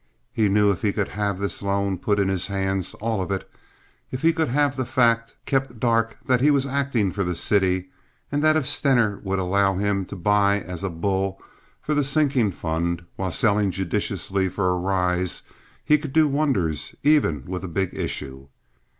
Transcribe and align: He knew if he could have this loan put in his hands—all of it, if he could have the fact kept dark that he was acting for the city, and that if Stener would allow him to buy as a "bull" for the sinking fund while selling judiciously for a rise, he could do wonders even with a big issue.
He 0.33 0.49
knew 0.49 0.71
if 0.71 0.81
he 0.81 0.91
could 0.91 1.09
have 1.09 1.37
this 1.39 1.61
loan 1.61 1.99
put 1.99 2.17
in 2.17 2.27
his 2.27 2.47
hands—all 2.47 3.21
of 3.21 3.29
it, 3.29 3.47
if 4.09 4.23
he 4.23 4.33
could 4.33 4.49
have 4.49 4.75
the 4.75 4.83
fact 4.83 5.35
kept 5.45 5.79
dark 5.79 6.17
that 6.25 6.41
he 6.41 6.49
was 6.49 6.65
acting 6.65 7.11
for 7.11 7.23
the 7.23 7.35
city, 7.35 7.91
and 8.31 8.43
that 8.43 8.57
if 8.57 8.67
Stener 8.67 9.19
would 9.21 9.37
allow 9.37 9.75
him 9.77 10.05
to 10.05 10.15
buy 10.15 10.59
as 10.61 10.83
a 10.83 10.89
"bull" 10.89 11.39
for 11.79 11.93
the 11.93 12.03
sinking 12.03 12.51
fund 12.51 13.05
while 13.15 13.29
selling 13.29 13.69
judiciously 13.69 14.49
for 14.49 14.71
a 14.71 14.75
rise, 14.77 15.43
he 15.85 15.99
could 15.99 16.13
do 16.13 16.27
wonders 16.27 16.95
even 17.03 17.45
with 17.45 17.63
a 17.63 17.67
big 17.67 17.93
issue. 17.93 18.47